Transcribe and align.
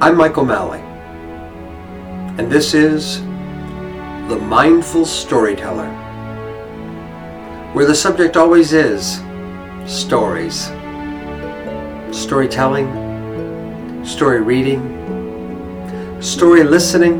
I'm 0.00 0.16
Michael 0.16 0.44
Malley, 0.44 0.78
and 2.38 2.48
this 2.48 2.72
is 2.72 3.20
The 4.28 4.38
Mindful 4.40 5.04
Storyteller, 5.04 5.88
where 7.72 7.84
the 7.84 7.96
subject 7.96 8.36
always 8.36 8.72
is 8.72 9.20
stories. 9.86 10.66
Storytelling, 12.16 14.04
story 14.04 14.40
reading, 14.40 14.80
story 16.22 16.62
listening, 16.62 17.18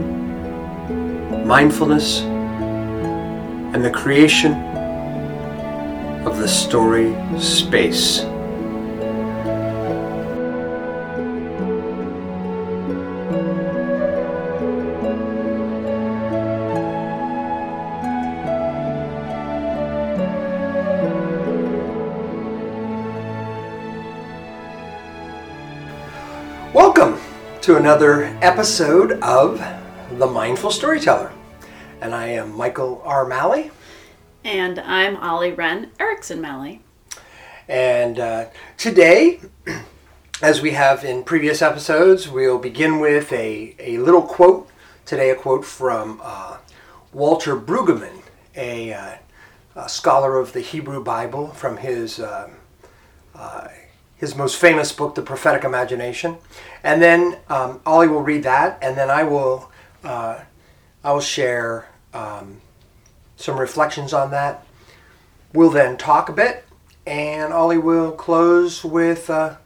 mindfulness, 1.49 2.21
and 2.21 3.85
the 3.85 3.91
creation 3.91 4.53
of 6.25 6.39
the 6.39 6.47
story 6.47 7.13
space. 7.41 8.28
To 27.69 27.77
another 27.77 28.25
episode 28.41 29.13
of 29.21 29.63
The 30.13 30.27
Mindful 30.27 30.71
Storyteller. 30.71 31.31
And 32.01 32.15
I 32.15 32.29
am 32.29 32.57
Michael 32.57 33.03
R. 33.05 33.27
Malley. 33.27 33.71
And 34.43 34.79
I'm 34.79 35.19
Ollie 35.19 35.53
Wren 35.53 35.91
Erickson 36.01 36.41
Malley. 36.41 36.81
And 37.69 38.19
uh, 38.19 38.47
today, 38.79 39.41
as 40.41 40.63
we 40.63 40.71
have 40.71 41.05
in 41.05 41.25
previous 41.25 41.61
episodes, 41.61 42.27
we'll 42.27 42.59
begin 42.59 43.01
with 43.01 43.31
a, 43.35 43.77
a 43.79 43.99
little 43.99 44.23
quote. 44.23 44.71
Today, 45.05 45.29
a 45.29 45.35
quote 45.35 45.67
from 45.67 46.23
uh, 46.23 46.57
Walter 47.13 47.55
Brueggemann, 47.55 48.23
a, 48.57 48.95
uh, 48.95 49.15
a 49.77 49.89
scholar 49.91 50.39
of 50.39 50.55
the 50.55 50.61
Hebrew 50.61 51.05
Bible, 51.05 51.49
from 51.49 51.77
his 51.77 52.19
uh, 52.19 52.49
uh, 53.35 53.69
his 54.19 54.35
most 54.35 54.57
famous 54.57 54.93
book, 54.93 55.15
The 55.15 55.23
Prophetic 55.23 55.65
Imagination. 55.65 56.37
And 56.83 57.01
then 57.01 57.39
um, 57.49 57.81
Ollie 57.87 58.09
will 58.09 58.23
read 58.23 58.43
that, 58.43 58.79
and 58.83 58.97
then 58.97 59.11
I 59.11 59.23
will 59.23 59.71
uh, 60.05 60.41
I 61.03 61.13
will 61.13 61.21
share 61.21 61.89
um, 62.13 62.61
some 63.37 63.59
reflections 63.59 64.13
on 64.13 64.31
that. 64.33 64.67
We'll 65.55 65.71
then 65.71 65.97
talk 65.97 66.29
a 66.29 66.33
bit, 66.33 66.65
and 67.07 67.53
Ollie 67.53 67.79
will 67.79 68.13
close 68.13 68.85
with 68.85 69.31
uh, 69.31 69.57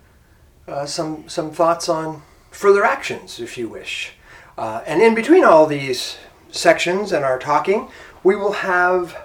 uh, 0.69 0.87
some 0.87 1.29
some 1.29 1.51
thoughts 1.51 1.89
on 1.89 2.23
further 2.51 2.85
actions, 2.85 3.41
if 3.41 3.57
you 3.57 3.69
wish. 3.69 4.13
Uh, 4.57 4.83
and 4.87 5.01
in 5.01 5.15
between 5.15 5.45
all 5.45 5.67
these 5.67 6.19
sections 6.51 7.11
and 7.13 7.25
our 7.25 7.39
talking, 7.39 7.89
we 8.23 8.37
will 8.37 8.53
have 8.53 9.17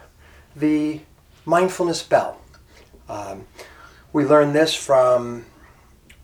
the 0.56 1.02
mindfulness 1.46 2.02
bell. 2.02 2.40
Um, 3.10 3.46
we 4.14 4.26
learned 4.26 4.56
this 4.56 4.74
from 4.74 5.46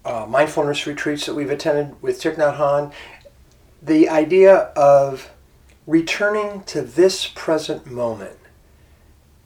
uh, 0.06 0.26
mindfulness 0.28 0.88
retreats 0.88 1.26
that 1.26 1.36
we've 1.36 1.52
attended 1.52 2.02
with 2.02 2.22
Thich 2.22 2.36
Nhat 2.36 2.58
Hanh. 2.58 2.92
The 3.82 4.10
idea 4.10 4.56
of 4.76 5.32
returning 5.86 6.64
to 6.64 6.82
this 6.82 7.28
present 7.28 7.86
moment. 7.86 8.40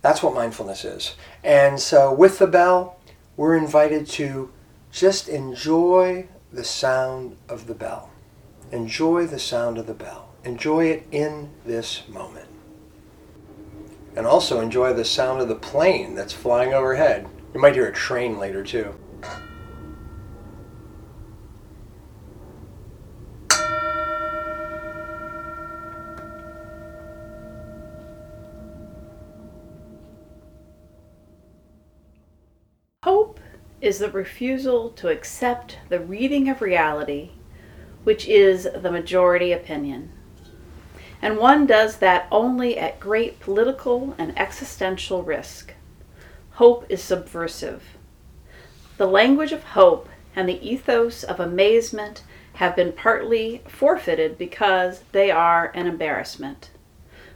That's 0.02 0.21
what 0.21 0.33
mindfulness 0.33 0.85
is. 0.85 1.16
And 1.44 1.79
so 1.79 2.13
with 2.13 2.39
the 2.39 2.47
bell, 2.47 2.99
we're 3.35 3.57
invited 3.57 4.07
to 4.07 4.51
just 4.91 5.27
enjoy 5.27 6.27
the 6.51 6.63
sound 6.63 7.35
of 7.49 7.67
the 7.67 7.73
bell. 7.73 8.11
Enjoy 8.72 9.25
the 9.25 9.39
sound 9.39 9.77
of 9.77 9.88
the 9.88 9.94
bell. 9.94 10.29
Enjoy 10.44 10.85
it 10.85 11.07
in 11.11 11.49
this 11.66 12.07
moment. 12.07 12.47
And 14.16 14.25
also 14.25 14.59
enjoy 14.59 14.94
the 14.94 15.06
sound 15.06 15.41
of 15.41 15.47
the 15.47 15.56
plane 15.56 16.16
that's 16.16 16.33
flying 16.33 16.73
overhead. 16.73 17.28
You 17.57 17.62
might 17.62 17.73
hear 17.73 17.88
a 17.88 17.91
train 17.91 18.38
later 18.38 18.63
too. 18.63 18.94
Hope 33.03 33.40
is 33.81 33.97
the 33.97 34.12
refusal 34.12 34.91
to 34.91 35.07
accept 35.07 35.79
the 35.89 36.00
reading 36.00 36.50
of 36.50 36.62
reality, 36.62 37.31
which 38.03 38.28
is 38.28 38.69
the 38.75 38.91
majority 38.91 39.51
opinion. 39.51 40.12
And 41.24 41.39
one 41.39 41.66
does 41.66 41.97
that 41.97 42.28
only 42.31 42.78
at 42.78 43.00
great 43.00 43.39
political 43.39 44.13
and 44.19 44.38
existential 44.38 45.24
risk. 45.24 45.74
Hope 46.57 46.88
is 46.90 47.03
subversive. 47.03 47.84
The 48.97 49.06
language 49.06 49.51
of 49.51 49.63
hope 49.63 50.09
and 50.35 50.50
the 50.50 50.68
ethos 50.68 51.23
of 51.23 51.40
amazement 51.40 52.23
have 52.53 52.75
been 52.75 52.94
partly 52.94 53.62
forfeited 53.68 54.40
because 54.40 55.03
they 55.12 55.29
are 55.29 55.72
an 55.75 55.85
embarrassment, 55.85 56.72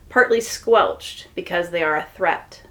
partly 0.10 0.42
squelched 0.42 1.28
because 1.36 1.70
they 1.70 1.84
are 1.84 1.96
a 1.96 2.08
threat. 2.16 2.64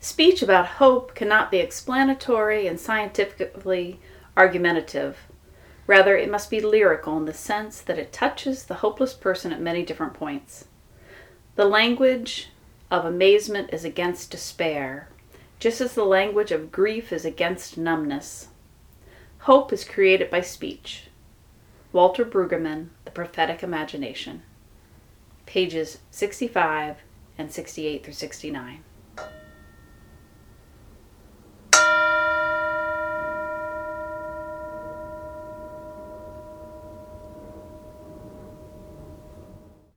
Speech 0.00 0.42
about 0.42 0.66
hope 0.66 1.14
cannot 1.14 1.52
be 1.52 1.58
explanatory 1.58 2.66
and 2.66 2.80
scientifically 2.80 4.00
argumentative. 4.36 5.16
Rather, 5.86 6.16
it 6.16 6.28
must 6.28 6.50
be 6.50 6.60
lyrical 6.60 7.16
in 7.18 7.24
the 7.24 7.32
sense 7.32 7.80
that 7.82 8.00
it 8.00 8.12
touches 8.12 8.64
the 8.64 8.82
hopeless 8.82 9.14
person 9.14 9.52
at 9.52 9.60
many 9.60 9.84
different 9.84 10.14
points. 10.14 10.64
The 11.54 11.66
language 11.66 12.48
of 12.90 13.04
amazement 13.04 13.72
is 13.72 13.84
against 13.84 14.32
despair, 14.32 15.08
just 15.62 15.80
as 15.80 15.94
the 15.94 16.04
language 16.04 16.50
of 16.50 16.72
grief 16.72 17.12
is 17.12 17.24
against 17.24 17.78
numbness. 17.78 18.48
Hope 19.42 19.72
is 19.72 19.84
created 19.84 20.28
by 20.28 20.40
speech. 20.40 21.04
Walter 21.92 22.24
Brueggemann, 22.24 22.88
The 23.04 23.12
Prophetic 23.12 23.62
Imagination. 23.62 24.42
Pages 25.46 25.98
65 26.10 26.96
and 27.38 27.52
68 27.52 28.02
through 28.02 28.12
69. 28.12 28.82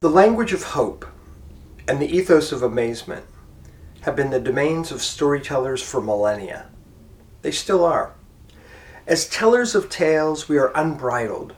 The 0.02 0.10
language 0.12 0.54
of 0.54 0.62
hope 0.62 1.08
and 1.88 2.00
the 2.00 2.16
ethos 2.16 2.52
of 2.52 2.62
amazement 2.62 3.26
have 4.06 4.16
been 4.16 4.30
the 4.30 4.40
domains 4.40 4.92
of 4.92 5.02
storytellers 5.02 5.82
for 5.82 6.00
millennia. 6.00 6.68
They 7.42 7.50
still 7.50 7.84
are. 7.84 8.14
As 9.08 9.28
tellers 9.28 9.74
of 9.74 9.90
tales, 9.90 10.48
we 10.48 10.60
are 10.60 10.72
unbridled, 10.76 11.56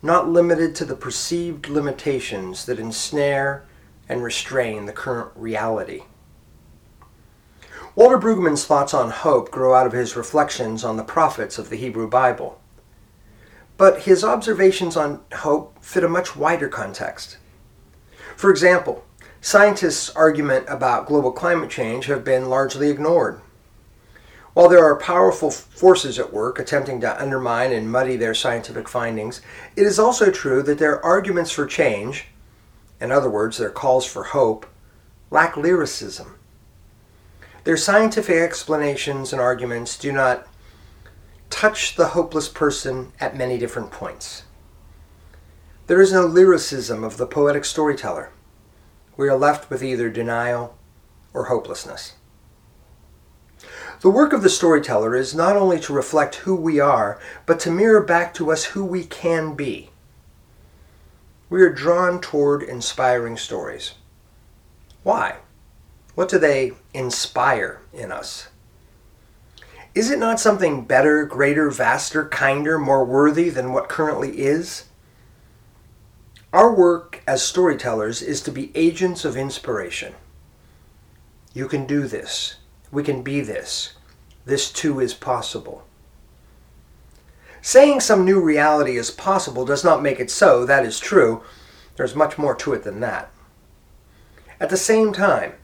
not 0.00 0.28
limited 0.28 0.76
to 0.76 0.84
the 0.84 0.94
perceived 0.94 1.68
limitations 1.68 2.66
that 2.66 2.78
ensnare 2.78 3.64
and 4.08 4.22
restrain 4.22 4.86
the 4.86 4.92
current 4.92 5.32
reality. 5.34 6.04
Walter 7.96 8.16
Brueggemann's 8.16 8.64
thoughts 8.64 8.94
on 8.94 9.10
hope 9.10 9.50
grow 9.50 9.74
out 9.74 9.86
of 9.86 9.92
his 9.92 10.14
reflections 10.14 10.84
on 10.84 10.96
the 10.96 11.02
prophets 11.02 11.58
of 11.58 11.68
the 11.68 11.76
Hebrew 11.76 12.08
Bible. 12.08 12.60
But 13.76 14.02
his 14.02 14.22
observations 14.22 14.96
on 14.96 15.20
hope 15.34 15.84
fit 15.84 16.04
a 16.04 16.08
much 16.08 16.36
wider 16.36 16.68
context. 16.68 17.38
For 18.36 18.50
example, 18.50 19.04
scientists' 19.42 20.08
argument 20.10 20.64
about 20.68 21.04
global 21.04 21.32
climate 21.32 21.68
change 21.68 22.06
have 22.06 22.24
been 22.24 22.48
largely 22.48 22.88
ignored. 22.88 23.40
While 24.54 24.68
there 24.68 24.84
are 24.84 24.96
powerful 24.96 25.50
forces 25.50 26.16
at 26.18 26.32
work 26.32 26.60
attempting 26.60 27.00
to 27.00 27.20
undermine 27.20 27.72
and 27.72 27.90
muddy 27.90 28.16
their 28.16 28.34
scientific 28.34 28.88
findings, 28.88 29.40
it 29.74 29.84
is 29.84 29.98
also 29.98 30.30
true 30.30 30.62
that 30.62 30.78
their 30.78 31.04
arguments 31.04 31.50
for 31.50 31.66
change, 31.66 32.26
in 33.00 33.10
other 33.10 33.28
words, 33.28 33.58
their 33.58 33.70
calls 33.70 34.06
for 34.06 34.24
hope, 34.24 34.64
lack 35.30 35.56
lyricism. 35.56 36.38
Their 37.64 37.76
scientific 37.76 38.36
explanations 38.36 39.32
and 39.32 39.42
arguments 39.42 39.98
do 39.98 40.12
not 40.12 40.46
touch 41.50 41.96
the 41.96 42.08
hopeless 42.08 42.48
person 42.48 43.12
at 43.18 43.36
many 43.36 43.58
different 43.58 43.90
points. 43.90 44.44
There 45.88 46.00
is 46.00 46.12
no 46.12 46.26
lyricism 46.26 47.02
of 47.02 47.16
the 47.16 47.26
poetic 47.26 47.64
storyteller. 47.64 48.30
We 49.16 49.28
are 49.28 49.36
left 49.36 49.70
with 49.70 49.82
either 49.82 50.08
denial 50.08 50.76
or 51.34 51.44
hopelessness. 51.44 52.14
The 54.00 54.10
work 54.10 54.32
of 54.32 54.42
the 54.42 54.50
storyteller 54.50 55.14
is 55.14 55.34
not 55.34 55.56
only 55.56 55.78
to 55.80 55.92
reflect 55.92 56.36
who 56.36 56.56
we 56.56 56.80
are, 56.80 57.20
but 57.46 57.60
to 57.60 57.70
mirror 57.70 58.02
back 58.02 58.34
to 58.34 58.50
us 58.50 58.64
who 58.64 58.84
we 58.84 59.04
can 59.04 59.54
be. 59.54 59.90
We 61.48 61.62
are 61.62 61.72
drawn 61.72 62.20
toward 62.20 62.62
inspiring 62.62 63.36
stories. 63.36 63.94
Why? 65.02 65.36
What 66.14 66.28
do 66.28 66.38
they 66.38 66.72
inspire 66.92 67.80
in 67.92 68.10
us? 68.10 68.48
Is 69.94 70.10
it 70.10 70.18
not 70.18 70.40
something 70.40 70.84
better, 70.84 71.24
greater, 71.24 71.70
vaster, 71.70 72.26
kinder, 72.26 72.78
more 72.78 73.04
worthy 73.04 73.50
than 73.50 73.72
what 73.72 73.88
currently 73.88 74.38
is? 74.40 74.86
Our 76.52 76.74
work 76.74 77.22
as 77.26 77.42
storytellers 77.42 78.20
is 78.20 78.42
to 78.42 78.52
be 78.52 78.72
agents 78.74 79.24
of 79.24 79.36
inspiration. 79.38 80.14
You 81.54 81.66
can 81.66 81.86
do 81.86 82.06
this. 82.06 82.56
We 82.90 83.02
can 83.02 83.22
be 83.22 83.40
this. 83.40 83.94
This 84.44 84.70
too 84.70 85.00
is 85.00 85.14
possible. 85.14 85.84
Saying 87.62 88.00
some 88.00 88.24
new 88.24 88.40
reality 88.40 88.96
is 88.96 89.10
possible 89.10 89.64
does 89.64 89.84
not 89.84 90.02
make 90.02 90.20
it 90.20 90.30
so, 90.30 90.66
that 90.66 90.84
is 90.84 90.98
true. 90.98 91.42
There's 91.96 92.14
much 92.14 92.36
more 92.36 92.54
to 92.56 92.74
it 92.74 92.82
than 92.82 93.00
that. 93.00 93.30
At 94.60 94.68
the 94.68 94.76
same 94.76 95.12
time, 95.12 95.54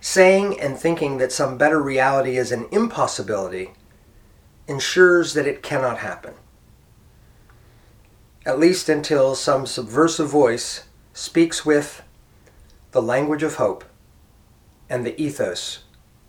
saying 0.00 0.60
and 0.60 0.76
thinking 0.76 1.18
that 1.18 1.32
some 1.32 1.56
better 1.56 1.80
reality 1.80 2.36
is 2.36 2.52
an 2.52 2.66
impossibility 2.70 3.70
ensures 4.66 5.34
that 5.34 5.46
it 5.46 5.62
cannot 5.62 5.98
happen. 5.98 6.34
At 8.48 8.58
least 8.58 8.88
until 8.88 9.34
some 9.34 9.66
subversive 9.66 10.30
voice 10.30 10.84
speaks 11.12 11.66
with 11.66 12.02
the 12.92 13.02
language 13.02 13.42
of 13.42 13.56
hope 13.56 13.84
and 14.88 15.04
the 15.04 15.20
ethos 15.22 15.80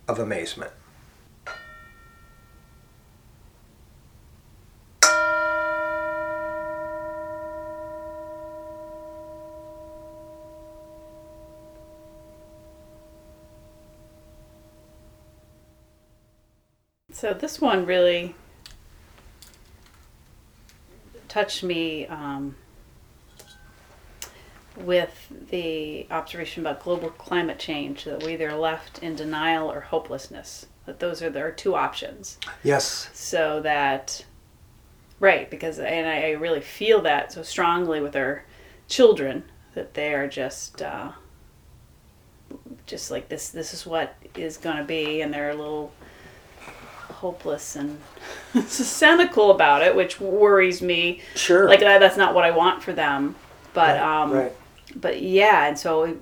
of 0.06 0.18
amazement. 0.18 0.70
So 17.10 17.32
this 17.32 17.62
one 17.62 17.86
really 17.86 18.34
touched 21.30 21.62
me 21.62 22.06
um, 22.08 22.56
with 24.76 25.32
the 25.50 26.06
observation 26.10 26.62
about 26.62 26.82
global 26.82 27.08
climate 27.10 27.58
change 27.58 28.04
that 28.04 28.22
we 28.22 28.34
either 28.34 28.52
left 28.52 29.02
in 29.02 29.14
denial 29.14 29.70
or 29.70 29.80
hopelessness. 29.80 30.66
That 30.86 30.98
those 30.98 31.22
are 31.22 31.30
there 31.30 31.46
are 31.46 31.52
two 31.52 31.74
options. 31.74 32.38
Yes. 32.62 33.08
So 33.14 33.60
that 33.60 34.24
right 35.20 35.48
because 35.50 35.78
and 35.78 36.06
I 36.06 36.32
really 36.32 36.60
feel 36.60 37.00
that 37.02 37.32
so 37.32 37.42
strongly 37.42 38.00
with 38.00 38.16
our 38.16 38.44
children 38.88 39.44
that 39.74 39.94
they 39.94 40.12
are 40.14 40.26
just 40.26 40.82
uh, 40.82 41.12
just 42.86 43.10
like 43.10 43.28
this. 43.28 43.50
This 43.50 43.72
is 43.72 43.86
what 43.86 44.16
is 44.34 44.56
going 44.56 44.78
to 44.78 44.84
be, 44.84 45.20
and 45.20 45.32
they're 45.32 45.50
a 45.50 45.54
little 45.54 45.92
hopeless 47.20 47.76
and 47.76 48.00
cynical 48.66 49.50
about 49.50 49.82
it, 49.82 49.94
which 49.94 50.20
worries 50.20 50.80
me. 50.82 51.20
Sure. 51.34 51.68
Like 51.68 51.80
that, 51.80 51.98
that's 52.00 52.16
not 52.16 52.34
what 52.34 52.44
I 52.44 52.50
want 52.50 52.82
for 52.82 52.92
them. 52.92 53.36
But 53.74 54.00
Right, 54.00 54.22
um, 54.22 54.32
right. 54.32 54.52
but 54.96 55.22
yeah, 55.22 55.66
and 55.66 55.78
so 55.78 56.16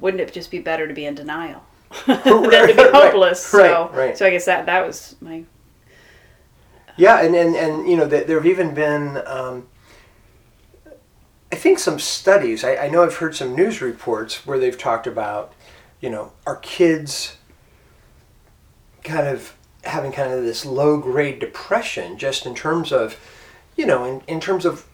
wouldn't 0.00 0.20
it 0.20 0.32
just 0.32 0.50
be 0.50 0.60
better 0.60 0.86
to 0.86 0.94
be 0.94 1.06
in 1.06 1.14
denial 1.14 1.62
than 2.06 2.68
to 2.68 2.74
be 2.74 2.84
Right, 2.84 2.92
hopeless? 2.92 3.44
So 3.44 3.90
right, 3.92 3.94
right. 3.94 4.18
so 4.18 4.26
I 4.26 4.30
guess 4.30 4.44
that 4.44 4.66
that 4.66 4.86
was 4.86 5.16
my 5.20 5.44
Yeah, 6.96 7.20
and, 7.22 7.34
and, 7.34 7.56
and 7.56 7.88
you 7.88 7.96
know, 7.96 8.06
there, 8.06 8.24
there 8.24 8.36
have 8.36 8.46
even 8.46 8.74
been, 8.74 9.22
um, 9.26 9.66
I 11.50 11.56
think, 11.56 11.78
some 11.78 11.98
studies. 11.98 12.64
I, 12.64 12.76
I 12.76 12.88
know 12.88 13.02
I've 13.02 13.16
heard 13.16 13.34
some 13.34 13.54
news 13.54 13.80
reports 13.82 14.46
where 14.46 14.58
they've 14.58 14.76
talked 14.78 15.06
about, 15.06 15.52
you 16.00 16.10
know, 16.10 16.32
our 16.46 16.56
kids 16.56 17.36
kind 19.04 19.26
of 19.26 19.54
having 19.92 20.12
kind 20.12 20.32
of 20.32 20.42
this 20.42 20.64
low 20.64 20.98
grade 20.98 21.38
depression 21.38 22.18
just 22.18 22.46
in 22.46 22.54
terms 22.54 22.92
of, 22.92 23.16
you 23.76 23.86
know, 23.86 24.04
in, 24.04 24.22
in 24.26 24.40
terms 24.40 24.64
of 24.64 24.86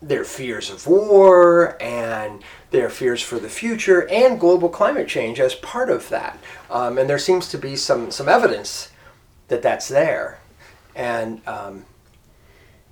their 0.00 0.24
fears 0.24 0.70
of 0.70 0.86
war 0.86 1.76
and 1.82 2.42
their 2.70 2.88
fears 2.88 3.22
for 3.22 3.38
the 3.38 3.48
future 3.48 4.08
and 4.08 4.38
global 4.38 4.68
climate 4.68 5.08
change 5.08 5.40
as 5.40 5.54
part 5.56 5.90
of 5.90 6.08
that. 6.08 6.38
Um, 6.70 6.98
and 6.98 7.08
there 7.08 7.18
seems 7.18 7.48
to 7.50 7.58
be 7.58 7.76
some, 7.76 8.10
some 8.10 8.28
evidence 8.28 8.90
that 9.48 9.62
that's 9.62 9.88
there. 9.88 10.38
And 10.94 11.46
um, 11.46 11.84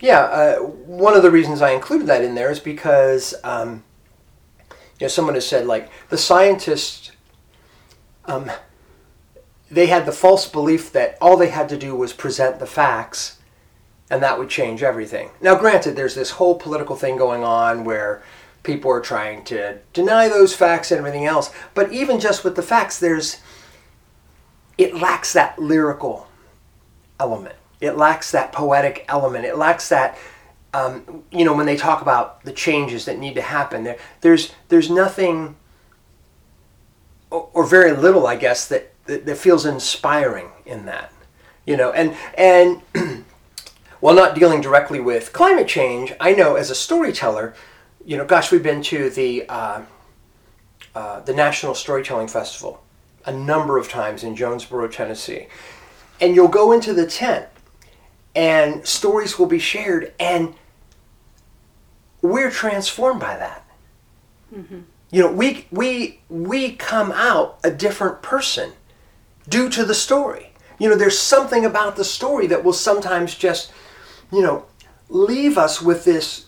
yeah, 0.00 0.20
uh, 0.20 0.56
one 0.58 1.16
of 1.16 1.22
the 1.22 1.30
reasons 1.30 1.62
I 1.62 1.70
included 1.70 2.06
that 2.08 2.22
in 2.22 2.34
there 2.34 2.50
is 2.50 2.60
because 2.60 3.34
um, 3.44 3.84
you 4.70 5.04
know 5.04 5.08
someone 5.08 5.34
has 5.34 5.46
said 5.46 5.66
like 5.66 5.90
the 6.08 6.18
scientists 6.18 7.12
um, 8.26 8.50
they 9.74 9.86
had 9.86 10.06
the 10.06 10.12
false 10.12 10.48
belief 10.48 10.92
that 10.92 11.18
all 11.20 11.36
they 11.36 11.48
had 11.48 11.68
to 11.68 11.76
do 11.76 11.94
was 11.96 12.12
present 12.12 12.58
the 12.58 12.66
facts 12.66 13.38
and 14.10 14.22
that 14.22 14.38
would 14.38 14.48
change 14.48 14.82
everything. 14.82 15.30
Now, 15.40 15.56
granted, 15.56 15.96
there's 15.96 16.14
this 16.14 16.32
whole 16.32 16.56
political 16.56 16.94
thing 16.94 17.16
going 17.16 17.42
on 17.42 17.84
where 17.84 18.22
people 18.62 18.90
are 18.90 19.00
trying 19.00 19.44
to 19.44 19.78
deny 19.92 20.28
those 20.28 20.54
facts 20.54 20.90
and 20.90 20.98
everything 20.98 21.26
else, 21.26 21.50
but 21.74 21.92
even 21.92 22.20
just 22.20 22.44
with 22.44 22.54
the 22.56 22.62
facts, 22.62 22.98
there's 22.98 23.38
it 24.76 24.94
lacks 24.94 25.32
that 25.32 25.58
lyrical 25.58 26.28
element. 27.20 27.54
It 27.80 27.96
lacks 27.96 28.30
that 28.32 28.52
poetic 28.52 29.04
element. 29.08 29.44
It 29.44 29.56
lacks 29.56 29.88
that, 29.88 30.18
um, 30.72 31.22
you 31.30 31.44
know, 31.44 31.54
when 31.54 31.66
they 31.66 31.76
talk 31.76 32.02
about 32.02 32.42
the 32.44 32.52
changes 32.52 33.04
that 33.04 33.18
need 33.18 33.34
to 33.34 33.42
happen, 33.42 33.84
there, 33.84 33.98
there's 34.20 34.52
there's 34.68 34.90
nothing, 34.90 35.56
or, 37.30 37.48
or 37.52 37.66
very 37.66 37.92
little, 37.92 38.26
I 38.26 38.36
guess, 38.36 38.66
that, 38.68 38.93
that 39.06 39.26
that 39.26 39.36
feels 39.36 39.66
inspiring 39.66 40.50
in 40.64 40.86
that, 40.86 41.12
you 41.66 41.76
know, 41.76 41.92
and 41.92 42.16
and. 42.36 42.82
while 44.04 44.14
not 44.14 44.34
dealing 44.34 44.60
directly 44.60 45.00
with 45.00 45.32
climate 45.32 45.66
change, 45.66 46.12
I 46.20 46.34
know 46.34 46.56
as 46.56 46.68
a 46.68 46.74
storyteller, 46.74 47.54
you 48.04 48.18
know, 48.18 48.26
gosh, 48.26 48.52
we've 48.52 48.62
been 48.62 48.82
to 48.82 49.08
the 49.08 49.48
uh, 49.48 49.82
uh, 50.94 51.20
the 51.20 51.32
National 51.32 51.74
Storytelling 51.74 52.28
Festival 52.28 52.84
a 53.24 53.32
number 53.32 53.78
of 53.78 53.88
times 53.88 54.22
in 54.22 54.36
Jonesborough, 54.36 54.92
Tennessee, 54.92 55.46
and 56.20 56.34
you'll 56.34 56.48
go 56.48 56.72
into 56.72 56.92
the 56.92 57.06
tent, 57.06 57.46
and 58.36 58.86
stories 58.86 59.38
will 59.38 59.46
be 59.46 59.58
shared, 59.58 60.12
and 60.20 60.54
we're 62.20 62.50
transformed 62.50 63.20
by 63.20 63.38
that. 63.38 63.64
You 65.10 65.22
know, 65.22 65.32
we 65.32 65.66
we 65.70 66.20
we 66.28 66.72
come 66.72 67.10
out 67.12 67.58
a 67.64 67.70
different 67.70 68.20
person 68.20 68.72
due 69.48 69.68
to 69.70 69.84
the 69.84 69.94
story. 69.94 70.52
You 70.78 70.88
know, 70.88 70.96
there's 70.96 71.18
something 71.18 71.64
about 71.64 71.96
the 71.96 72.04
story 72.04 72.46
that 72.48 72.64
will 72.64 72.72
sometimes 72.72 73.34
just, 73.34 73.72
you 74.32 74.42
know, 74.42 74.66
leave 75.08 75.56
us 75.56 75.80
with 75.80 76.04
this 76.04 76.46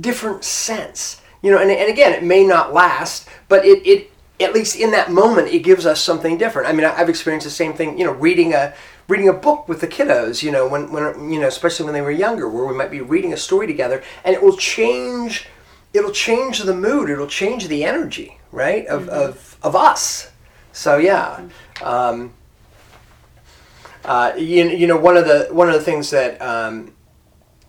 different 0.00 0.44
sense. 0.44 1.20
You 1.42 1.50
know, 1.50 1.58
and, 1.58 1.70
and 1.70 1.90
again, 1.90 2.12
it 2.12 2.22
may 2.22 2.44
not 2.44 2.72
last, 2.72 3.28
but 3.48 3.64
it, 3.64 3.86
it 3.86 4.10
at 4.40 4.52
least 4.52 4.76
in 4.76 4.90
that 4.90 5.12
moment 5.12 5.48
it 5.48 5.60
gives 5.60 5.86
us 5.86 6.00
something 6.00 6.38
different. 6.38 6.68
I 6.68 6.72
mean, 6.72 6.84
I've 6.84 7.08
experienced 7.08 7.44
the 7.44 7.50
same 7.50 7.74
thing. 7.74 7.98
You 7.98 8.04
know, 8.04 8.12
reading 8.12 8.54
a 8.54 8.74
reading 9.06 9.28
a 9.28 9.32
book 9.32 9.68
with 9.68 9.80
the 9.80 9.86
kiddos. 9.86 10.42
You 10.42 10.50
know, 10.50 10.66
when 10.66 10.90
when 10.90 11.30
you 11.30 11.40
know, 11.40 11.46
especially 11.46 11.84
when 11.84 11.94
they 11.94 12.00
were 12.00 12.10
younger, 12.10 12.48
where 12.48 12.64
we 12.64 12.74
might 12.74 12.90
be 12.90 13.00
reading 13.00 13.32
a 13.32 13.36
story 13.36 13.66
together, 13.66 14.02
and 14.24 14.34
it 14.34 14.42
will 14.42 14.56
change. 14.56 15.46
It'll 15.92 16.10
change 16.10 16.58
the 16.60 16.74
mood. 16.74 17.08
It'll 17.08 17.28
change 17.28 17.68
the 17.68 17.84
energy, 17.84 18.38
right, 18.50 18.84
of 18.86 19.02
mm-hmm. 19.02 19.10
of, 19.10 19.58
of 19.62 19.76
us. 19.76 20.32
So 20.72 20.96
yeah. 20.96 21.36
Mm-hmm. 21.38 21.48
Um, 21.82 22.32
uh, 24.04 24.32
you, 24.36 24.68
you 24.68 24.86
know 24.86 24.98
one 24.98 25.16
of 25.16 25.24
the 25.24 25.48
one 25.50 25.68
of 25.68 25.74
the 25.74 25.80
things 25.80 26.10
that 26.10 26.40
um, 26.40 26.94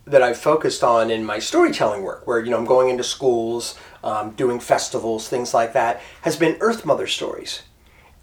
that 0.06 0.22
I've 0.22 0.38
focused 0.38 0.84
on 0.84 1.10
in 1.10 1.26
my 1.26 1.40
storytelling 1.40 2.04
work, 2.04 2.28
where 2.28 2.40
you 2.40 2.52
know 2.52 2.58
I'm 2.58 2.66
going 2.66 2.90
into 2.90 3.04
schools, 3.04 3.78
um, 4.04 4.32
doing 4.32 4.60
festivals, 4.60 5.28
things 5.28 5.54
like 5.54 5.74
that, 5.74 6.02
has 6.22 6.36
been 6.36 6.58
Earth 6.60 6.86
Mother 6.86 7.08
stories, 7.08 7.64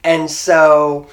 and 0.05 0.31
so 0.31 1.09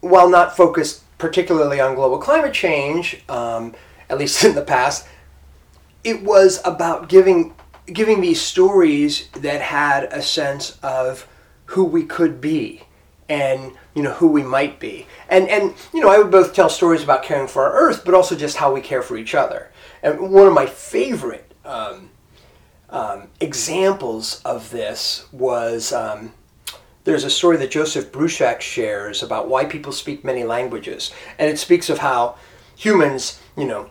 while 0.00 0.28
not 0.28 0.56
focused 0.56 1.02
particularly 1.18 1.80
on 1.80 1.94
global 1.94 2.18
climate 2.18 2.54
change, 2.54 3.22
um, 3.28 3.74
at 4.08 4.18
least 4.18 4.44
in 4.44 4.54
the 4.54 4.62
past, 4.62 5.06
it 6.04 6.22
was 6.22 6.60
about 6.64 7.08
giving 7.08 7.54
giving 7.86 8.20
these 8.20 8.40
stories 8.40 9.28
that 9.30 9.60
had 9.60 10.04
a 10.04 10.22
sense 10.22 10.78
of 10.82 11.28
who 11.66 11.84
we 11.84 12.02
could 12.02 12.40
be 12.40 12.82
and 13.28 13.72
you 13.94 14.02
know 14.02 14.12
who 14.12 14.28
we 14.28 14.42
might 14.42 14.80
be. 14.80 15.06
And 15.28 15.48
and 15.48 15.74
you 15.92 16.00
know 16.00 16.08
i 16.08 16.18
would 16.18 16.30
both 16.30 16.54
tell 16.54 16.68
stories 16.68 17.02
about 17.02 17.22
caring 17.22 17.48
for 17.48 17.64
our 17.64 17.72
earth 17.72 18.04
but 18.04 18.14
also 18.14 18.34
just 18.34 18.56
how 18.56 18.72
we 18.72 18.80
care 18.80 19.02
for 19.02 19.16
each 19.16 19.34
other. 19.34 19.70
And 20.02 20.32
one 20.32 20.46
of 20.46 20.52
my 20.52 20.66
favorite 20.66 21.52
um, 21.64 22.10
um, 22.90 23.28
examples 23.40 24.40
of 24.44 24.70
this 24.70 25.26
was 25.32 25.92
um, 25.92 26.32
there's 27.04 27.24
a 27.24 27.30
story 27.30 27.56
that 27.58 27.70
joseph 27.70 28.12
bruchac 28.12 28.60
shares 28.60 29.22
about 29.22 29.48
why 29.48 29.64
people 29.64 29.92
speak 29.92 30.24
many 30.24 30.44
languages. 30.44 31.12
And 31.38 31.50
it 31.50 31.58
speaks 31.58 31.90
of 31.90 31.98
how 31.98 32.36
humans 32.76 33.40
you 33.56 33.66
know 33.66 33.90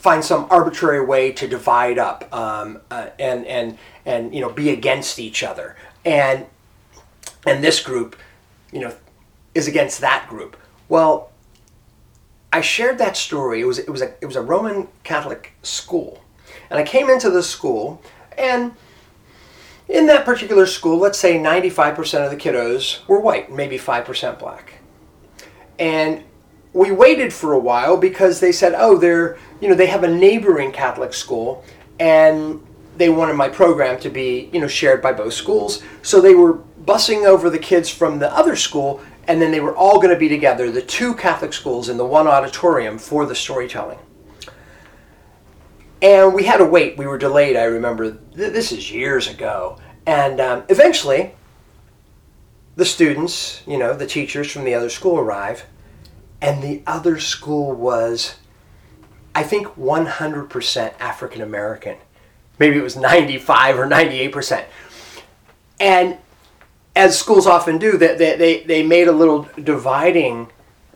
find 0.00 0.24
some 0.24 0.46
arbitrary 0.50 1.04
way 1.04 1.30
to 1.30 1.46
divide 1.46 1.98
up 1.98 2.32
um, 2.34 2.80
uh, 2.90 3.10
and 3.18 3.46
and 3.46 3.78
and 4.06 4.34
you 4.34 4.40
know 4.40 4.50
be 4.50 4.70
against 4.70 5.18
each 5.18 5.42
other. 5.42 5.76
And 6.04 6.46
and 7.46 7.62
this 7.62 7.80
group 7.80 8.16
you 8.72 8.80
know 8.80 8.94
is 9.54 9.68
against 9.68 10.00
that 10.00 10.26
group. 10.28 10.56
Well 10.88 11.30
i 12.52 12.60
shared 12.60 12.98
that 12.98 13.16
story. 13.16 13.60
It 13.60 13.64
was 13.64 13.78
it 13.78 13.90
was 13.90 14.02
a 14.02 14.14
it 14.20 14.26
was 14.26 14.36
a 14.36 14.42
roman 14.42 14.88
catholic 15.04 15.52
school. 15.62 16.22
And 16.68 16.78
I 16.78 16.84
came 16.84 17.10
into 17.10 17.30
the 17.30 17.42
school, 17.42 18.00
and 18.38 18.72
in 19.88 20.06
that 20.06 20.24
particular 20.24 20.66
school, 20.66 20.98
let's 20.98 21.18
say 21.18 21.36
95% 21.36 22.24
of 22.24 22.30
the 22.30 22.36
kiddos 22.36 23.06
were 23.08 23.18
white, 23.18 23.50
maybe 23.50 23.76
5% 23.76 24.38
black. 24.38 24.74
And 25.80 26.22
we 26.72 26.92
waited 26.92 27.32
for 27.32 27.52
a 27.52 27.58
while 27.58 27.96
because 27.96 28.38
they 28.38 28.52
said, 28.52 28.74
oh, 28.76 28.96
they're, 28.96 29.36
you 29.60 29.68
know, 29.68 29.74
they 29.74 29.86
have 29.86 30.04
a 30.04 30.08
neighboring 30.08 30.70
Catholic 30.70 31.12
school 31.12 31.64
and 31.98 32.64
they 33.00 33.08
wanted 33.08 33.34
my 33.34 33.48
program 33.48 33.98
to 34.00 34.10
be, 34.10 34.50
you 34.52 34.60
know, 34.60 34.68
shared 34.68 35.00
by 35.00 35.12
both 35.12 35.32
schools. 35.32 35.82
So 36.02 36.20
they 36.20 36.34
were 36.34 36.58
busing 36.84 37.26
over 37.26 37.48
the 37.48 37.58
kids 37.58 37.88
from 37.88 38.18
the 38.18 38.32
other 38.32 38.56
school 38.56 39.00
and 39.26 39.40
then 39.40 39.52
they 39.52 39.60
were 39.60 39.76
all 39.76 39.96
going 39.96 40.12
to 40.12 40.18
be 40.18 40.28
together, 40.28 40.70
the 40.70 40.82
two 40.82 41.14
Catholic 41.14 41.52
schools 41.52 41.88
in 41.88 41.96
the 41.96 42.04
one 42.04 42.26
auditorium 42.26 42.98
for 42.98 43.26
the 43.26 43.34
storytelling. 43.34 43.98
And 46.02 46.34
we 46.34 46.44
had 46.44 46.56
to 46.56 46.64
wait. 46.64 46.98
We 46.98 47.06
were 47.06 47.18
delayed, 47.18 47.56
I 47.56 47.64
remember. 47.64 48.10
This 48.10 48.72
is 48.72 48.90
years 48.90 49.28
ago. 49.28 49.78
And 50.06 50.40
um, 50.40 50.64
eventually, 50.68 51.34
the 52.76 52.84
students, 52.84 53.62
you 53.66 53.78
know, 53.78 53.94
the 53.94 54.06
teachers 54.06 54.50
from 54.50 54.64
the 54.64 54.74
other 54.74 54.88
school 54.88 55.18
arrive 55.18 55.66
and 56.40 56.62
the 56.62 56.82
other 56.86 57.20
school 57.20 57.72
was, 57.72 58.36
I 59.34 59.42
think, 59.42 59.68
100% 59.76 60.94
African 60.98 61.42
American. 61.42 61.98
Maybe 62.60 62.76
it 62.76 62.82
was 62.82 62.96
95 62.96 63.78
or 63.78 63.86
98%. 63.86 64.64
And 65.80 66.18
as 66.94 67.18
schools 67.18 67.46
often 67.46 67.78
do, 67.78 67.96
they, 67.96 68.36
they, 68.36 68.62
they 68.62 68.82
made 68.82 69.08
a 69.08 69.12
little 69.12 69.48
dividing 69.62 70.52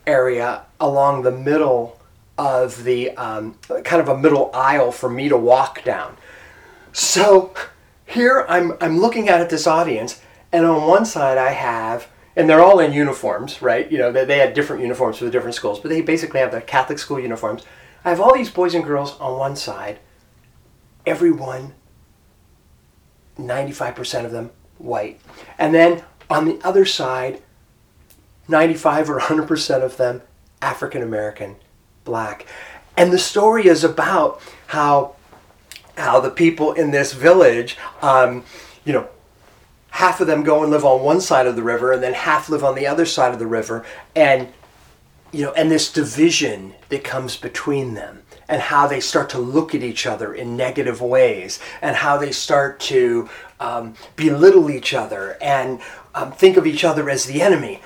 area 0.06 0.66
along 0.78 1.22
the 1.22 1.32
middle 1.32 2.00
of 2.36 2.84
the 2.84 3.10
um, 3.16 3.56
kind 3.82 4.00
of 4.00 4.08
a 4.08 4.16
middle 4.16 4.50
aisle 4.54 4.92
for 4.92 5.08
me 5.08 5.28
to 5.28 5.36
walk 5.36 5.82
down. 5.82 6.16
So 6.92 7.54
here 8.04 8.44
I'm, 8.48 8.74
I'm 8.80 9.00
looking 9.00 9.28
at 9.28 9.48
this 9.50 9.66
audience, 9.66 10.20
and 10.52 10.66
on 10.66 10.86
one 10.86 11.04
side 11.04 11.38
I 11.38 11.50
have 11.50 12.08
and 12.36 12.48
they're 12.48 12.62
all 12.62 12.80
in 12.80 12.92
uniforms, 12.92 13.62
right? 13.62 13.90
You 13.90 13.98
know, 13.98 14.12
they, 14.12 14.24
they 14.24 14.38
had 14.38 14.54
different 14.54 14.82
uniforms 14.82 15.18
for 15.18 15.24
the 15.24 15.30
different 15.30 15.54
schools, 15.54 15.78
but 15.78 15.88
they 15.88 16.00
basically 16.00 16.40
have 16.40 16.50
the 16.50 16.60
Catholic 16.60 16.98
school 16.98 17.20
uniforms. 17.20 17.64
I 18.04 18.10
have 18.10 18.20
all 18.20 18.34
these 18.34 18.50
boys 18.50 18.74
and 18.74 18.84
girls 18.84 19.18
on 19.20 19.38
one 19.38 19.56
side, 19.56 19.98
everyone, 21.06 21.74
95% 23.38 24.24
of 24.24 24.30
them 24.30 24.50
white. 24.78 25.20
And 25.58 25.74
then 25.74 26.02
on 26.30 26.44
the 26.46 26.60
other 26.62 26.84
side, 26.84 27.42
95 28.48 29.10
or 29.10 29.20
100% 29.20 29.82
of 29.82 29.96
them 29.96 30.22
African 30.60 31.02
American, 31.02 31.56
black. 32.04 32.46
And 32.96 33.12
the 33.12 33.18
story 33.18 33.66
is 33.66 33.84
about 33.84 34.40
how 34.68 35.16
how 35.96 36.18
the 36.18 36.30
people 36.30 36.72
in 36.72 36.90
this 36.90 37.12
village, 37.12 37.76
um, 38.02 38.44
you 38.84 38.92
know, 38.92 39.08
half 39.94 40.20
of 40.20 40.26
them 40.26 40.42
go 40.42 40.62
and 40.62 40.72
live 40.72 40.84
on 40.84 41.02
one 41.02 41.20
side 41.20 41.46
of 41.46 41.54
the 41.54 41.62
river 41.62 41.92
and 41.92 42.02
then 42.02 42.12
half 42.12 42.48
live 42.48 42.64
on 42.64 42.74
the 42.74 42.84
other 42.84 43.06
side 43.06 43.32
of 43.32 43.38
the 43.38 43.46
river 43.46 43.84
and 44.16 44.48
you 45.30 45.44
know 45.44 45.52
and 45.52 45.70
this 45.70 45.92
division 45.92 46.74
that 46.88 47.04
comes 47.04 47.36
between 47.36 47.94
them 47.94 48.23
and 48.48 48.60
how 48.60 48.86
they 48.86 49.00
start 49.00 49.30
to 49.30 49.38
look 49.38 49.74
at 49.74 49.82
each 49.82 50.06
other 50.06 50.34
in 50.34 50.56
negative 50.56 51.00
ways 51.00 51.58
and 51.82 51.96
how 51.96 52.16
they 52.16 52.32
start 52.32 52.78
to 52.80 53.28
um, 53.60 53.94
belittle 54.16 54.70
each 54.70 54.94
other 54.94 55.36
and 55.40 55.80
um, 56.14 56.32
think 56.32 56.56
of 56.56 56.66
each 56.66 56.84
other 56.84 57.08
as 57.08 57.24
the 57.24 57.42
enemy. 57.42 57.80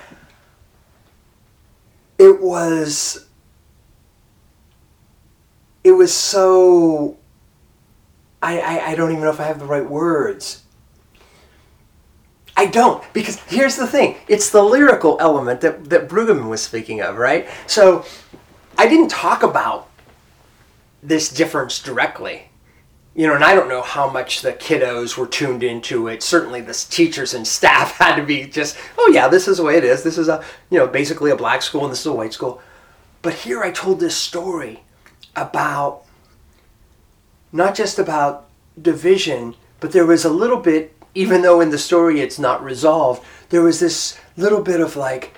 It 2.17 2.41
was 2.41 3.25
it 5.83 5.93
was 5.93 6.13
so 6.13 7.17
I, 8.41 8.59
I, 8.59 8.87
I 8.91 8.95
don't 8.95 9.11
even 9.11 9.23
know 9.23 9.29
if 9.29 9.39
i 9.39 9.43
have 9.43 9.59
the 9.59 9.65
right 9.65 9.89
words. 9.89 10.63
I 12.55 12.65
don't, 12.65 13.01
because 13.13 13.37
here's 13.43 13.77
the 13.77 13.87
thing. 13.87 14.17
It's 14.27 14.49
the 14.49 14.61
lyrical 14.61 15.15
element 15.21 15.61
that, 15.61 15.85
that 15.85 16.09
Brueggemann 16.09 16.49
was 16.49 16.61
speaking 16.61 17.01
of, 17.01 17.15
right? 17.15 17.47
So 17.67 18.05
I 18.77 18.87
didn't 18.87 19.09
talk 19.09 19.43
about 19.43 19.88
this 21.01 21.29
difference 21.29 21.81
directly. 21.81 22.49
You 23.15 23.27
know, 23.27 23.35
and 23.35 23.43
I 23.43 23.55
don't 23.55 23.67
know 23.67 23.81
how 23.81 24.09
much 24.09 24.41
the 24.41 24.53
kiddos 24.53 25.17
were 25.17 25.27
tuned 25.27 25.63
into 25.63 26.07
it. 26.07 26.23
Certainly, 26.23 26.61
the 26.61 26.73
teachers 26.73 27.33
and 27.33 27.45
staff 27.47 27.91
had 27.97 28.15
to 28.15 28.23
be 28.23 28.45
just, 28.45 28.77
oh 28.97 29.11
yeah, 29.13 29.27
this 29.27 29.47
is 29.47 29.57
the 29.57 29.63
way 29.63 29.77
it 29.77 29.83
is. 29.83 30.03
This 30.03 30.17
is 30.17 30.29
a, 30.29 30.43
you 30.69 30.77
know, 30.77 30.87
basically 30.87 31.31
a 31.31 31.35
black 31.35 31.61
school 31.61 31.83
and 31.83 31.91
this 31.91 32.01
is 32.01 32.05
a 32.05 32.13
white 32.13 32.33
school. 32.33 32.61
But 33.21 33.33
here 33.33 33.61
I 33.61 33.71
told 33.71 33.99
this 33.99 34.15
story 34.15 34.83
about 35.35 36.03
not 37.51 37.75
just 37.75 37.99
about 37.99 38.47
division, 38.81 39.55
but 39.79 39.91
there 39.91 40.05
was 40.05 40.23
a 40.23 40.29
little 40.29 40.59
bit 40.59 40.95
even 41.15 41.41
though 41.41 41.61
in 41.61 41.69
the 41.69 41.77
story 41.77 42.21
it's 42.21 42.39
not 42.39 42.63
resolved, 42.63 43.23
there 43.49 43.61
was 43.61 43.79
this 43.79 44.17
little 44.37 44.61
bit 44.61 44.79
of 44.79 44.95
like, 44.95 45.37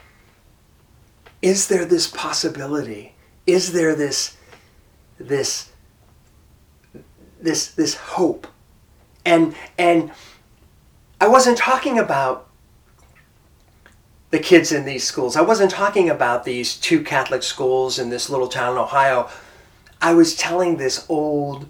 is 1.41 1.67
there 1.67 1.85
this 1.85 2.07
possibility? 2.07 3.15
Is 3.47 3.71
there 3.71 3.95
this, 3.95 4.37
this, 5.27 5.71
this, 7.41 7.67
this 7.71 7.95
hope? 7.95 8.47
And 9.25 9.55
and 9.77 10.11
I 11.19 11.27
wasn't 11.27 11.57
talking 11.57 11.99
about 11.99 12.49
the 14.31 14.39
kids 14.39 14.71
in 14.71 14.85
these 14.85 15.03
schools. 15.03 15.35
I 15.35 15.41
wasn't 15.41 15.69
talking 15.69 16.09
about 16.09 16.43
these 16.43 16.75
two 16.77 17.03
Catholic 17.03 17.43
schools 17.43 17.99
in 17.99 18.09
this 18.09 18.29
little 18.29 18.47
town 18.47 18.73
in 18.73 18.79
Ohio. 18.79 19.29
I 20.01 20.13
was 20.13 20.35
telling 20.35 20.77
this 20.77 21.05
old 21.09 21.67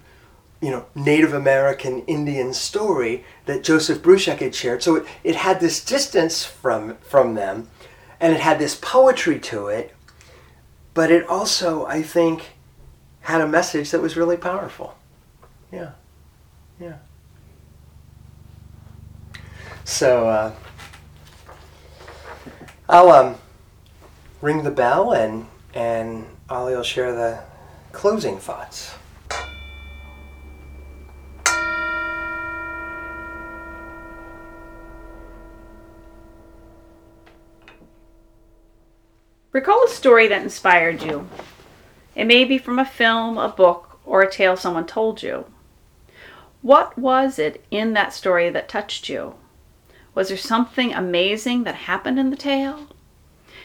you 0.62 0.70
know, 0.70 0.86
Native 0.94 1.34
American 1.34 2.02
Indian 2.06 2.54
story 2.54 3.24
that 3.46 3.64
Joseph 3.64 4.00
Bruchac 4.00 4.38
had 4.38 4.54
shared. 4.54 4.80
So 4.82 4.96
it, 4.96 5.06
it 5.24 5.36
had 5.36 5.58
this 5.58 5.84
distance 5.84 6.44
from, 6.44 6.96
from 6.98 7.34
them 7.34 7.68
and 8.20 8.32
it 8.32 8.40
had 8.40 8.60
this 8.60 8.76
poetry 8.76 9.40
to 9.40 9.66
it, 9.66 9.92
but 10.94 11.10
it 11.10 11.26
also, 11.26 11.84
I 11.84 12.02
think, 12.02 12.51
had 13.22 13.40
a 13.40 13.46
message 13.46 13.90
that 13.92 14.00
was 14.02 14.16
really 14.16 14.36
powerful. 14.36 14.96
Yeah. 15.70 15.92
Yeah. 16.80 16.98
So 19.84 20.28
uh, 20.28 20.52
I'll 22.88 23.10
um, 23.10 23.36
ring 24.40 24.62
the 24.64 24.70
bell 24.70 25.12
and 25.12 25.46
and 25.74 26.26
Ollie 26.50 26.74
will 26.74 26.82
share 26.82 27.12
the 27.12 27.40
closing 27.92 28.38
thoughts. 28.38 28.94
Recall 39.52 39.84
a 39.84 39.88
story 39.88 40.28
that 40.28 40.42
inspired 40.42 41.02
you. 41.02 41.28
It 42.14 42.26
may 42.26 42.44
be 42.44 42.58
from 42.58 42.78
a 42.78 42.84
film, 42.84 43.38
a 43.38 43.48
book, 43.48 43.98
or 44.04 44.22
a 44.22 44.30
tale 44.30 44.56
someone 44.56 44.86
told 44.86 45.22
you. 45.22 45.46
What 46.60 46.98
was 46.98 47.38
it 47.38 47.64
in 47.70 47.92
that 47.94 48.12
story 48.12 48.50
that 48.50 48.68
touched 48.68 49.08
you? 49.08 49.34
Was 50.14 50.28
there 50.28 50.36
something 50.36 50.92
amazing 50.92 51.64
that 51.64 51.74
happened 51.74 52.18
in 52.18 52.30
the 52.30 52.36
tale? 52.36 52.88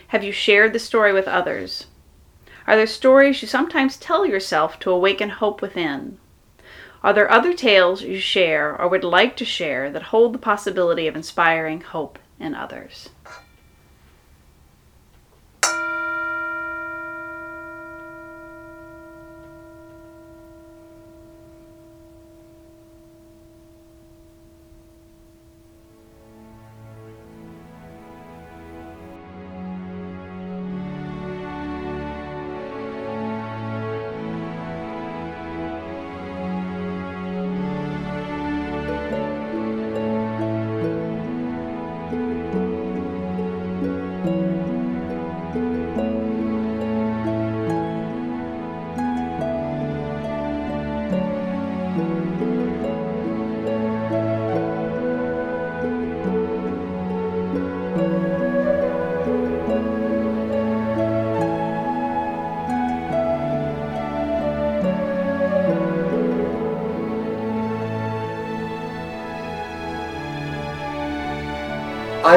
Have 0.07 0.23
you 0.23 0.31
shared 0.31 0.71
the 0.71 0.79
story 0.79 1.11
with 1.11 1.27
others? 1.27 1.87
Are 2.65 2.75
there 2.75 2.87
stories 2.87 3.41
you 3.41 3.47
sometimes 3.47 3.97
tell 3.97 4.25
yourself 4.25 4.79
to 4.79 4.91
awaken 4.91 5.29
hope 5.29 5.61
within? 5.61 6.17
Are 7.03 7.13
there 7.13 7.29
other 7.29 7.53
tales 7.53 8.01
you 8.01 8.19
share 8.19 8.79
or 8.79 8.87
would 8.87 9.03
like 9.03 9.35
to 9.37 9.45
share 9.45 9.91
that 9.91 10.03
hold 10.03 10.33
the 10.33 10.39
possibility 10.39 11.07
of 11.07 11.15
inspiring 11.15 11.81
hope 11.81 12.17
in 12.39 12.55
others? 12.55 13.09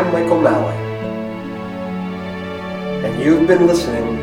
I'm 0.01 0.11
Michael 0.15 0.41
Malley, 0.41 0.75
and 3.05 3.23
you've 3.23 3.47
been 3.47 3.67
listening 3.67 4.17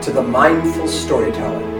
to 0.00 0.10
the 0.10 0.22
Mindful 0.22 0.88
Storyteller. 0.88 1.79